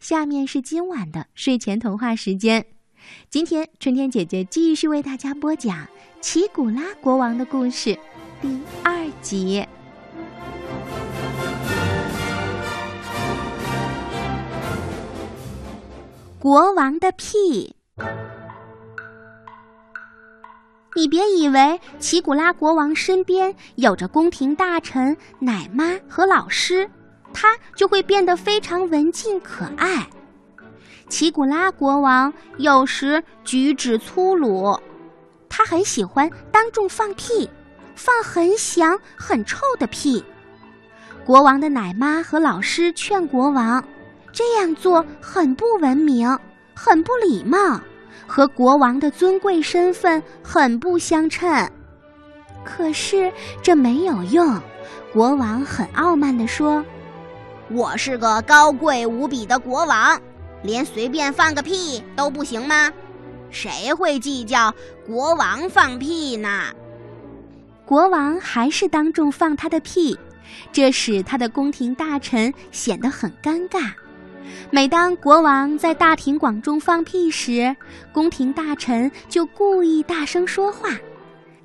[0.00, 2.64] 下面是今晚的睡前童话时间。
[3.28, 5.76] 今天春天姐姐继续为大家播讲
[6.22, 7.90] 《奇古拉国王的故事》
[8.40, 9.62] 第二集。
[16.38, 17.76] 国王的屁。
[20.96, 26.90] 你别以为奇古拉国王身边有着宫廷大臣、奶妈和老师，
[27.32, 30.08] 他就会变得非常文静可爱。
[31.08, 34.78] 奇古拉国王有时举止粗鲁，
[35.48, 37.50] 他很喜欢当众放屁，
[37.94, 40.24] 放很响、很臭的屁。
[41.24, 43.84] 国王的奶妈和老师劝国王，
[44.32, 46.38] 这样做很不文明，
[46.74, 47.80] 很不礼貌。
[48.26, 51.68] 和国王的尊贵身份很不相称，
[52.64, 54.56] 可是这没有用。
[55.12, 56.84] 国王很傲慢地说
[57.72, 60.20] ：“我是个高贵无比的国王，
[60.62, 62.92] 连随便放个屁都不行吗？
[63.50, 64.74] 谁会计较
[65.06, 66.64] 国王放屁呢？”
[67.86, 70.18] 国王还是当众放他的屁，
[70.72, 73.92] 这使他的宫廷大臣显得很尴尬。
[74.70, 77.74] 每当国王在大庭广众放屁时，
[78.12, 80.90] 宫廷大臣就故意大声说话。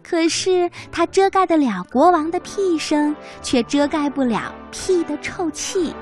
[0.08, 5.95] 可是它遮盖得了国王的屁声，却遮盖不了屁的臭气。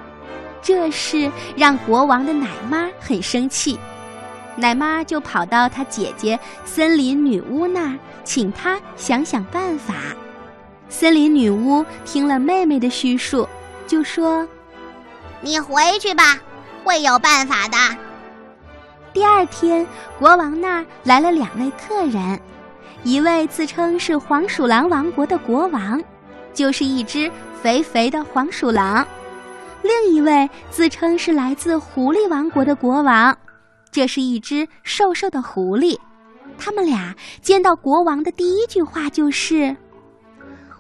[0.62, 3.80] 这事让国王的奶妈很生气，
[4.58, 9.94] 奶妈就跑到他姐姐森林女巫那儿，请她想想办法。
[10.90, 13.48] 森林女巫听了妹妹的叙述，
[13.88, 14.46] 就说
[15.40, 16.40] ：“你回去吧。”
[16.84, 17.78] 会有办法的。
[19.14, 19.88] 第二天，
[20.20, 22.38] 国王那儿来了两位客人，
[23.04, 26.02] 一位自称是黄鼠狼王国的国王，
[26.54, 27.30] 就是一只
[27.62, 29.06] 肥肥的黄鼠狼；
[29.82, 33.38] 另一位自称是来自狐狸王国的国王，
[33.92, 36.00] 这是一只瘦瘦的狐狸。
[36.58, 39.76] 他们俩见到国王的第一句话就是：“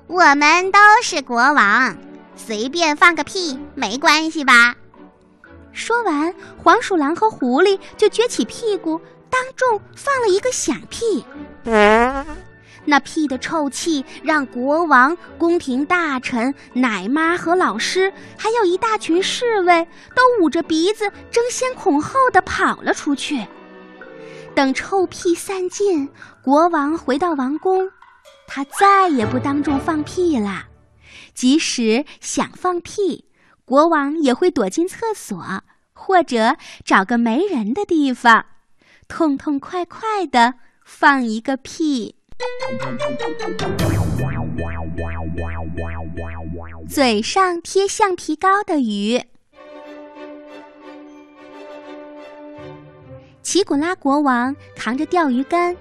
[0.07, 1.97] 我们都是国王，
[2.38, 4.75] 随便放个屁没关系吧？”
[5.73, 9.01] 说完，黄鼠狼和狐狸就撅起屁股，
[9.33, 11.25] 当众放了一个响屁。
[12.85, 23.43] 那屁的臭气让国王、宫廷大臣、奶妈和老师，还有一大群侍卫，都捂着鼻子，争先恐后的跑了出去。
[24.53, 26.07] 等臭屁散尽，
[26.43, 27.89] 国王回到王宫，
[28.45, 30.66] 他再也不当众放屁了，
[31.33, 33.25] 即使想放屁。
[33.66, 38.45] 国王也会躲进厕所，或者找个没人的地方，
[39.08, 42.16] 痛痛快快的放一个屁。
[46.90, 49.22] 嘴上贴橡皮膏的鱼。
[53.41, 55.75] 奇古拉国王扛着钓鱼竿，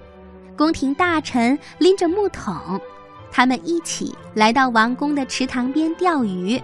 [0.55, 2.79] 宫廷大臣拎着木桶，
[3.31, 6.61] 他们一起来到王宫的池塘边钓鱼。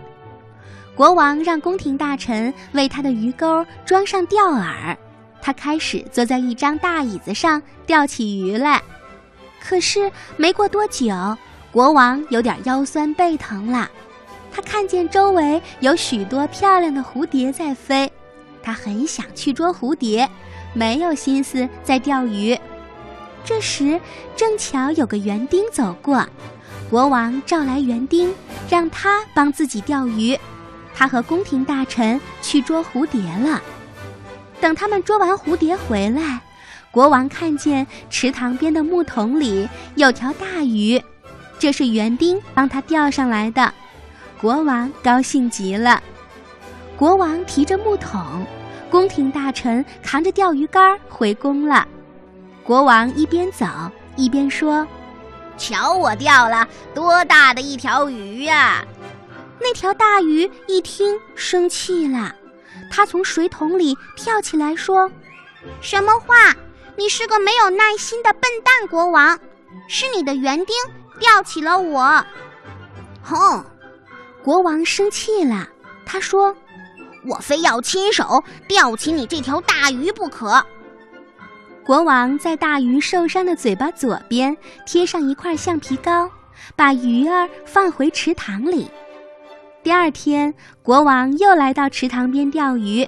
[0.96, 4.96] 国王让宫廷大臣为他的鱼钩装上钓饵，
[5.42, 8.82] 他开始坐在一张大椅子上钓起鱼来。
[9.62, 11.14] 可是没过多久，
[11.72, 13.90] 国王有点腰酸背疼了。
[14.52, 18.12] 他看见周围有许多漂亮的蝴蝶在飞，
[18.64, 20.30] 他很想去捉蝴蝶，
[20.74, 22.58] 没有心思在钓鱼。
[23.46, 24.00] 这时
[24.36, 26.26] 正巧有个园丁走过，
[26.90, 28.34] 国王召来园丁，
[28.70, 30.38] 让他帮自己钓鱼。
[30.96, 33.62] 他和宫廷大臣去捉蝴蝶了。
[34.62, 36.42] 等他们捉完蝴蝶回来，
[36.92, 41.02] 国王看见池塘边的木桶里有条大鱼，
[41.58, 43.74] 这是园丁帮他钓上来的。
[44.42, 46.02] 国王高兴极了。
[46.98, 48.46] 国王提着木桶，
[48.90, 51.88] 宫廷大臣扛着钓鱼竿回宫了。
[52.64, 53.66] 国王一边走
[54.16, 54.86] 一边说
[55.58, 58.84] ：“瞧我钓了多大的一条鱼呀！”
[59.62, 62.36] 那条大鱼一听，生气了，
[62.90, 65.10] 他从水桶里跳起来说
[65.82, 66.56] ：“什么话？
[66.96, 69.40] 你是个没有耐心的笨蛋国王！
[69.88, 70.76] 是你的园丁
[71.20, 72.26] 吊起了我。”
[73.24, 73.64] 哼！
[74.44, 75.68] 国王生气了，
[76.06, 76.56] 他说
[77.28, 80.66] ：“我非要亲手吊起你这条大鱼不可。”
[81.86, 84.56] 国王在大鱼受伤的嘴巴左边
[84.86, 86.30] 贴上一块橡皮膏，
[86.76, 88.90] 把鱼儿放回池塘里。
[89.82, 90.54] 第二天，
[90.84, 93.08] 国王又来到池塘边钓鱼。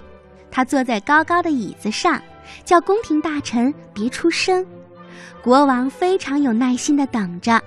[0.49, 2.21] 他坐在高高的椅子上，
[2.63, 4.65] 叫宫廷大臣别出声。
[5.43, 7.61] 国王非常有耐心的等着，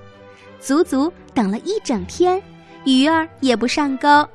[0.58, 2.42] 足足等了一整天，
[2.84, 4.26] 鱼儿也不上钩。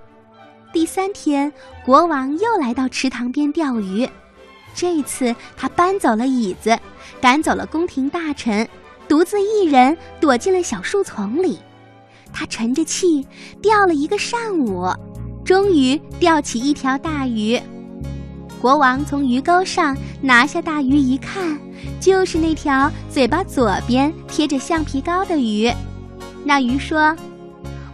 [0.71, 1.51] 第三天，
[1.83, 4.07] 国王又来到池塘边钓鱼。
[4.75, 6.77] 这次他搬走了椅子，
[7.19, 8.67] 赶走了宫廷大臣，
[9.07, 11.59] 独自一人躲进了小树丛里。
[12.33, 13.25] 他沉着气
[13.61, 14.87] 钓了一个上午，
[15.43, 17.59] 终于钓起一条大鱼。
[18.61, 21.57] 国王从鱼钩上拿下大鱼一看，
[21.99, 25.71] 就是那条嘴巴左边贴着橡皮膏的鱼。
[26.43, 27.15] 那鱼说：“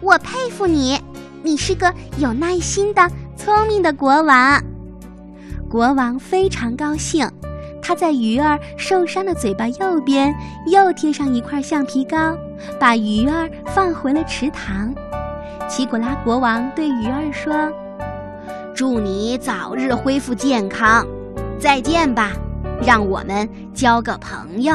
[0.02, 1.00] 我佩服你，
[1.44, 4.60] 你是个有耐心的、聪明的国王。”
[5.70, 7.30] 国王非常高兴，
[7.88, 10.34] 他在鱼儿受伤的嘴巴右边
[10.66, 12.36] 又贴上一块橡皮膏，
[12.80, 14.92] 把鱼儿放回了池塘。
[15.70, 17.54] 奇古拉国王对鱼儿说。
[18.74, 21.06] 祝你早日恢复健康，
[21.60, 22.32] 再见吧，
[22.82, 24.74] 让我们交个朋友。